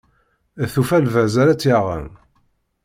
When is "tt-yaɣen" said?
1.59-2.07